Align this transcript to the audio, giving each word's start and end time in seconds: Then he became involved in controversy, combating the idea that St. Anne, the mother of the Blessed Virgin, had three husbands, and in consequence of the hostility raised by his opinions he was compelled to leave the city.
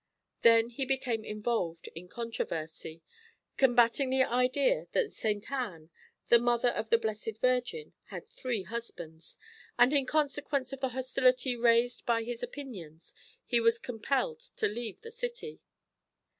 Then 0.41 0.71
he 0.71 0.83
became 0.83 1.23
involved 1.23 1.87
in 1.93 2.07
controversy, 2.07 3.03
combating 3.55 4.09
the 4.09 4.23
idea 4.23 4.87
that 4.93 5.13
St. 5.13 5.51
Anne, 5.51 5.91
the 6.27 6.39
mother 6.39 6.69
of 6.69 6.89
the 6.89 6.97
Blessed 6.97 7.37
Virgin, 7.39 7.93
had 8.05 8.27
three 8.27 8.63
husbands, 8.63 9.37
and 9.77 9.93
in 9.93 10.07
consequence 10.07 10.73
of 10.73 10.79
the 10.79 10.89
hostility 10.89 11.55
raised 11.55 12.03
by 12.07 12.23
his 12.23 12.41
opinions 12.41 13.13
he 13.45 13.59
was 13.59 13.77
compelled 13.77 14.39
to 14.55 14.67
leave 14.67 14.99
the 15.01 15.11
city. 15.11 15.59